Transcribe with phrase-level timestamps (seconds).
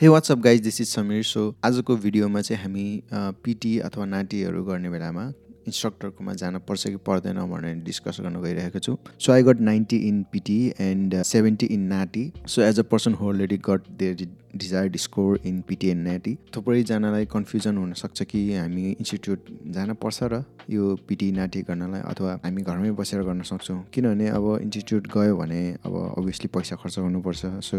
[0.00, 3.02] Hey what's up guys this is Sameer so आजको भिडियोमा चाहिँ हामी
[3.44, 5.26] पिटी अथवा नाटीहरू गर्ने बेलामा
[5.66, 8.96] इन्स्ट्रक्टरकोमा जान पर्छ कि पर्दैन भनेर डिस्कस गर्न गइरहेको छु.
[9.18, 13.28] So I got ninety in PTE and seventy in NAATI so as a person who
[13.32, 19.48] already got their desired score in PTE and NAATI थुप्रैजनालाई confusion हुनसक्छ कि हामी इन्स्टिट्युट
[19.74, 25.08] जानुपर्छ र यो पिटी नाटी गर्नलाई अथवा हामी घरमै बसेर गर्न सक्छौँ। किनभने अब इन्स्टिट्युट
[25.16, 27.76] गयो भने अब अभियसली पैसा खर्च गर्नुपर्छ। सो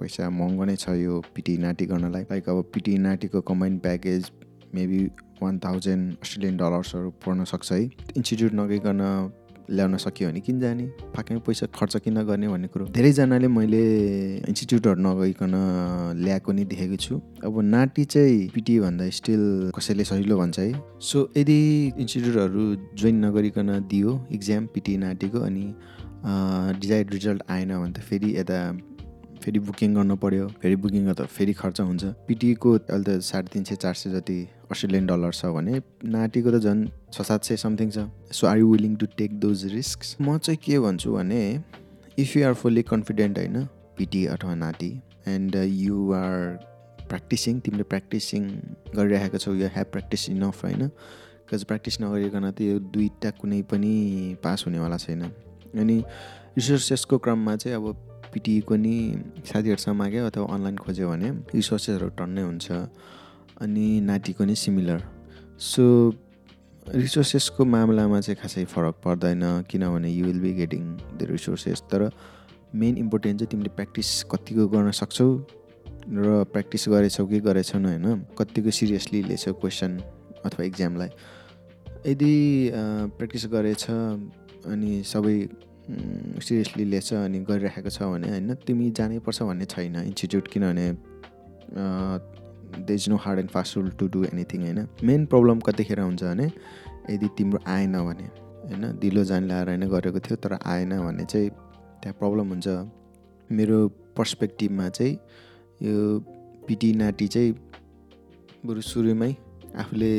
[0.00, 4.30] पैसा महँगो नै छ यो पिटी नाटी गर्नलाई। लाइक अब PTE नाटीको combined package
[4.74, 5.00] maybe
[5.42, 7.82] one thousand Australian डलर्सहरू पर्न सक्छ है।
[8.16, 9.00] इन्स्टिट्युट नगइकन
[9.70, 10.86] ल्याउन सक्यो भने किन जाने?
[11.14, 13.82] फाँकै पैसा खर्च किन गर्ने भन्ने कुरो। धेरैजनाले मैले
[14.48, 15.54] इन्स्टिट्युटहरू नगइकन
[16.24, 21.28] ल्याएको नै देखेको छु। अब नाटी चाहिँ पिटी भन्दा स्टिल कसैले सजिलो भन्छ है। सो
[21.36, 21.60] यदि
[22.00, 22.64] इन्स्टिट्युटहरू
[22.96, 25.66] जोइन नगरिकन दियो इक्जाम पिटी नाटीको अनि
[26.80, 28.60] डिजायर्ड रिजल्ट आएन भने त फेरि यता
[29.44, 33.64] फेरि बुकिङ गर्नु पऱ्यो फेरि बुकिङ गर्दा फेरि खर्च हुन्छ। पिटीको अहिले त साढे तिन
[33.64, 34.38] सय चार सय जति
[34.70, 35.80] अस्ट्रेलियन डलर छ भने
[36.12, 39.64] नाटीको त झन् छ सात सय समथिङ छ। So are you willing to take those
[39.74, 41.42] risk म चाहिँ के भन्छु भने
[42.18, 43.64] if you are fully confident होइन
[43.98, 44.90] पिटी अथवा NAATI
[45.28, 46.36] and you are
[47.08, 48.42] practising तिमीले प्र्याक्टिसिङ
[48.96, 53.92] गरिरहेको छौ यो ह्याभ प्र्याक्टिस इनफ होइन बिकज प्र्याक्टिस नगरिकन त यो दुईवटा कुनै पनि
[54.42, 55.22] पास हुनेवाला छैन।
[55.80, 55.96] अनि
[56.56, 57.86] रिसोर्सेसको क्रममा चाहिँ अब
[58.32, 58.96] पिटिएको नि
[59.48, 62.66] साथीहरूसँग माग्यो अथवा अनलाइन खोज्यो भने रिसोर्सेसहरू टन्नै हुन्छ।
[63.60, 65.02] अनि नाटीको नि सिमिलर
[65.58, 65.84] सो
[66.94, 70.82] रिसोर्सेसको मामलामा चाहिँ खासै फरक पर्दैन किनभने you will be getting
[71.18, 72.10] the resources तर
[72.74, 75.28] मेन इम्पोर्टेन्ट चाहिँ तिमीले प्र्याक्टिस कतिको गर्न सक्छौ
[76.08, 78.06] र प्र्याक्टिस गरेछौ कि गरेछौ होइन?
[78.38, 79.98] कतिको सिरियसली लिएछौ क्वेसन
[80.44, 81.10] अथवा इक्जामलाई
[82.06, 82.34] यदि
[83.18, 85.36] प्र्याक्टिस गरेछ अनि सबै
[86.46, 88.54] सिरियसली लिएछ अनि गरिराखेको छ भने होइन?
[88.66, 90.86] तिमी जानै पर्छ भन्ने छैन इन्स्टिट्युट किनभने
[92.76, 94.86] they is no hard and fast rule to do anything होइन?
[95.04, 96.46] मेन प्रब्लम कतिखेर हुन्छ भने
[97.10, 98.26] यदि तिम्रो आएन भने
[98.68, 98.98] होइन?
[99.00, 101.50] दिलो जान ल्याएर होइन गरेको थियो तर आएन भने चाहिँ
[102.02, 102.68] त्यहाँ प्रब्लम हुन्छ।
[103.50, 105.14] मेरो पर्सपेक्टिभमा चाहिँ
[105.82, 106.18] यो
[106.68, 107.52] पिटी नाटी चाहिँ
[108.66, 109.32] बरु सुरुमै
[109.76, 110.12] आफूले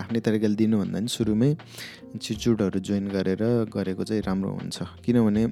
[0.00, 3.42] आफ्नै तरिकाले दिनुभन्दा पनि सुरुमै इन्स्टिच्युटहरू जोइन गरेर
[3.74, 5.46] गरेको चाहिँ राम्रो हुन्छ। किनभने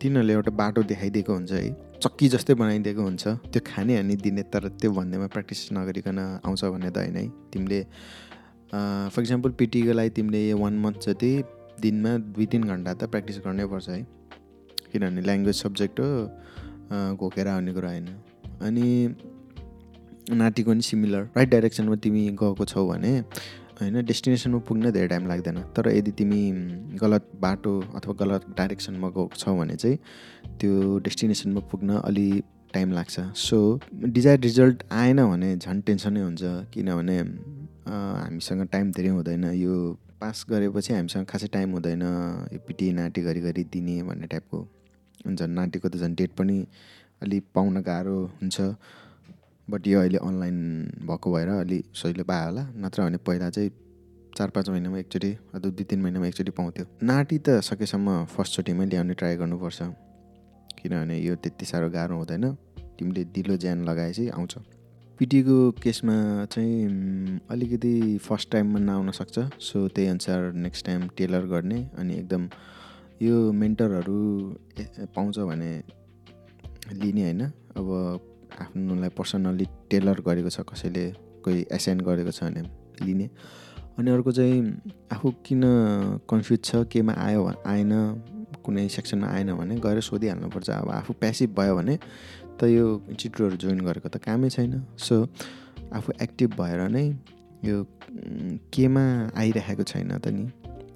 [0.00, 4.68] तिनीहरूले एउटा बाटो देखाइदिएको हुन्छ है। चक्की जस्तै बनाइदिएको हुन्छ। त्यो खाने हानी दिने तर
[4.80, 7.80] त्यो भन्दैमा प्र्याक्टिस नगरिकन आउँछ भन्ने त होइन है। तिमीले
[9.12, 11.32] फर इक्जाम्पल पिटीको लागि तिमीले वान मन्थ जति
[11.80, 14.00] दिनमा दुई तिन घन्टा त प्र्याक्टिस गर्नै पर्छ है।
[14.92, 16.08] किनभने ल्याङ्ग्वेज सब्जेक्ट हो
[17.16, 18.08] घोकेर आउने कुरा होइन।
[18.60, 18.86] अनि
[20.36, 23.12] नाटीको पनि सिमिलर राइट डाइरेक्सनमा तिमी गएको छौ भने
[23.80, 26.40] होइन डेस्टिनेसनमा पुग्न धेरै टाइम लाग्दैन। तर यदि तिमी
[27.00, 29.98] गलत बाटो अथवा गलत डाइरेक्सनमा गएको छौ भने चाहिँ
[30.60, 32.28] त्यो डेस्टिनेसनमा पुग्न अलि
[32.74, 33.58] टाइम लाग्छ। सो
[33.94, 36.42] डिजायर रिजल्ट आएन भने झन् टेन्सनै हुन्छ
[36.74, 37.18] किनभने
[37.88, 39.74] हामीसँग टाइम धेरै हुँदैन। यो
[40.20, 42.02] पास गरेपछि हामीसँग खासै टाइम हुँदैन
[42.52, 44.58] यो पिटी नाटी घरिघरि दिने भन्ने टाइपको।
[45.28, 46.56] झन् नाटीको त झन् डेट पनि
[47.22, 48.60] अलि पाउन गाह्रो हुन्छ।
[49.68, 50.58] बट यो अहिले अनलाइन
[51.08, 53.70] भएको भएर अलि सजिलो पायो होला। नत्र भने पहिला चाहिँ
[54.36, 59.14] चार पाँच महिनामा एकचोटि अथवा दुई तिन महिनामा एकचोटि पाउँथ्यो। नाटी त सकेसम्म फर्स्टचोटिमै ल्याउने
[59.14, 59.80] ट्राई गर्नुपर्छ।
[60.86, 62.44] किनभने यो त्यति साह्रो गाह्रो हुँदैन।
[62.96, 64.54] तिमीले दिलो ज्यान लगाए चाहिँ आउँछ।
[65.18, 66.14] पिटीको केसमा
[66.52, 72.48] चाहिँ अलिकति फर्स्ट टाइममा नआउन सक्छ। सो त्यही अनुसार नेक्स्ट टाइम टेलर गर्ने अनि एकदम
[73.22, 74.20] यो मेन्टरहरू
[75.16, 75.70] पाउँछ भने
[76.92, 77.42] लिने होइन।
[77.76, 77.88] अब
[78.60, 81.04] आफ्नोलाई पर्सनल्ली टेलर गरेको छ कसैले
[81.44, 82.62] कोही एसाइन गरेको छ भने
[83.02, 83.28] लिने।
[83.98, 84.60] अनि अर्को चाहिँ
[85.12, 85.62] आफू किन
[86.28, 87.92] कन्फ्युज छ केमा आयो आएन
[88.66, 91.94] कुनै सेक्सनमा आएन भने गएर सोधिहाल्नुपर्छ। अब आफू प्यासिभ भयो भने
[92.58, 95.14] त यो इन्स्टिट्युटहरू जोइन गरेको त कामै छैन। सो
[95.94, 97.06] आफू एक्टिभ भएर नै
[97.64, 97.76] यो
[98.74, 99.04] केमा
[99.36, 100.44] आइरहेको छैन त नि?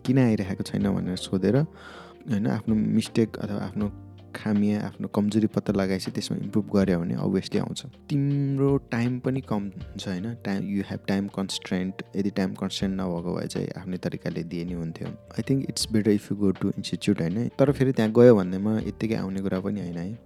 [0.04, 3.86] किन आइरहेको छैन भनेर सोधेर होइन आफ्नो मिस्टेक अथवा आफ्नो
[4.36, 9.62] खामिया आफ्नो कमजोरी पत्ता लगाएपछि त्यसमा इम्प्रुभ गऱ्यो भने अभियसली आउँछ। तिम्रो टाइम पनि कम
[9.76, 10.34] हुन्छ होइन?
[10.34, 14.72] Time you have time constraint यदि टाइम कन्सट्रेन्ट नभएको भए चाहिँ आफ्नै तरिकाले दिए नि
[14.72, 17.48] हुन्थ्यो। I think it's better if you go to institute होइन?
[17.58, 20.18] तर फेरि त्यहाँ गयो भन्दैमा यत्तिकै आउने कुरा पनि होइन है।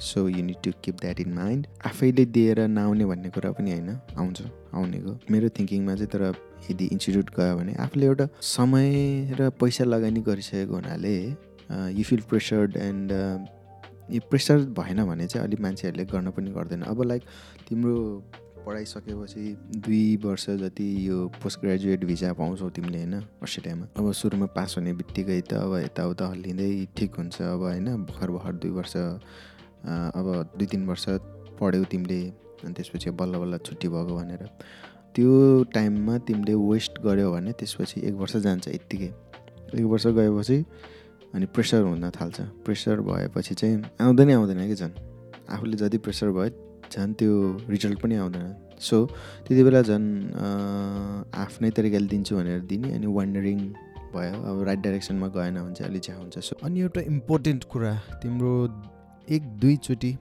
[0.00, 3.90] So you need to keep that in mind आफैले दिएर नआउने भन्ने कुरा पनि होइन।
[3.90, 4.42] आउँछ
[4.74, 6.22] आउनेको। मेरो थिङ्किङमा चाहिँ तर
[6.70, 8.88] यदि इन्स्टिट्युट गयो भने आफूले एउटा समय
[9.40, 11.14] र पैसा लगानी गरिसकेको हुनाले
[11.70, 13.12] यु फिल प्रेसर्ड एन्ड
[14.10, 17.22] यो प्रेसर भएन भने चाहिँ अलिक मान्छेहरूले गर्न पनि गर्दैन। अब लाइक
[17.68, 17.96] तिम्रो
[18.66, 19.44] पढाइसकेपछि
[19.76, 24.92] दुई वर्ष जति यो पोस्ट ग्रेजुएट भिजा पाउँछौ तिमीले होइन अस्ट्रेलियामा। अब सुरुमा पास हुने
[24.92, 30.26] बित्तिकै त अब यताउता हल्लिँदै ठिक हुन्छ। अब होइन भर्खर भर्खर दुई वर्ष अब
[30.56, 31.04] दुई तिन वर्ष
[31.60, 32.20] पढ्यौ तिमीले
[32.64, 34.42] अनि त्यसपछि बल्ल बल्ल छुट्टी भएको भनेर।
[35.14, 35.32] त्यो
[35.74, 39.10] टाइममा तिमीले वेस्ट गऱ्यौ भने त्यसपछि एक वर्ष जान्छ यत्तिकै।
[39.74, 40.64] एक वर्ष गएपछि
[41.34, 44.92] अनि प्रेसर हुन थाल्छ। प्रेसर भएपछि चाहिँ आउँदैन आउँदैन कि झन्?
[45.50, 46.50] आफूले जति प्रेसर भयो
[46.92, 47.32] झन् त्यो
[47.68, 49.04] रिजल्ट पनि आउँदैन। सो
[49.46, 50.06] त्यति बेला झन्
[51.34, 53.58] आफ्नै तरिकाले दिन्छु भनेर दिने अनि वान्डरिङ
[54.14, 58.52] भयो। अब राइट डाइरेक्सनमा गएन भने चाहिँ अलिक हुन्छ। सो अनि एउटा इम्पोर्टेन्ट कुरा तिम्रो
[59.28, 60.12] एक दुईचोटि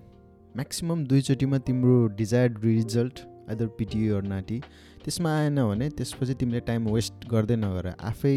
[0.56, 3.20] म्याक्सिमम् दुईचोटिमा तिम्रो desired result
[3.50, 4.60] either PTE or NAATI
[5.04, 8.36] त्यसमा आएन भने त्यसपछि तिमीले टाइम वेस्ट गर्दै नगर। आफै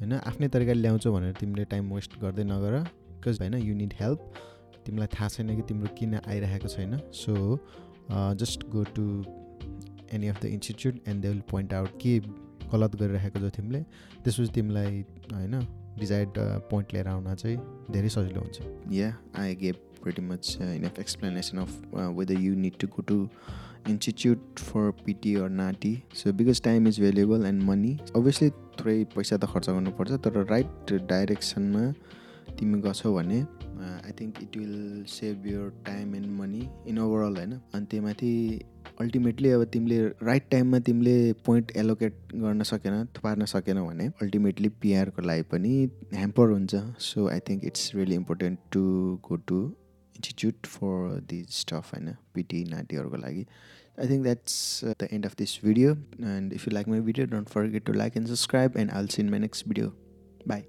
[0.00, 4.32] होइन आफ्नै तरिकाले ल्याउँछौ भनेर तिमीले टाइम वेस्ट गर्दै नगर बिकज होइन यु निड हेल्प
[4.86, 7.34] तिमीलाई थाहा छैन कि तिम्रो किन आइरहेको छैन so
[8.42, 9.04] just go to
[10.14, 12.18] any of the institute and they will point out के
[12.72, 13.80] गलत गरिरहेको छ तिमीले।
[14.24, 15.60] त्यसपछि तिमीलाई होइन
[15.98, 16.28] डिजाइड
[16.70, 17.56] पोइन्ट लिएर आउन चाहिँ
[17.90, 22.54] धेरै सजिलो हुन्छ। Yeah I gave pretty much uh, enough explanation of uh, whether you
[22.56, 23.18] need to go to
[23.86, 26.04] institute for PT or NATI.
[26.12, 28.50] So because time is valuable and money, obviously
[28.80, 31.82] थोरै पैसा त खर्च गर्नुपर्छ तर राइट डाइरेक्सनमा
[32.58, 33.40] तिमी गर्छौ भने
[33.80, 38.30] I think it will save your time and money in overall होइन अनि त्यो माथि
[39.00, 39.98] अल्टिमेटली अब तिमीले
[40.28, 41.16] राइट टाइममा तिमीले
[41.46, 45.74] पोइन्ट एलोकेट गर्न सकेन थुपार्न सकेन भने अल्टिमेटली पिआरको लागि पनि
[46.14, 48.82] ह्याम्पर हुन्छ so I think it's really important to
[49.28, 49.60] go to
[50.20, 53.46] institute for the stuff होइन पिटी नाटीहरूको लागि
[54.26, 55.96] that's uh, the end of this video.
[56.22, 58.76] And if you like my video, don't forget to like and subscribe.
[58.76, 59.92] And I'll see you in my next video.
[60.46, 60.64] Bye.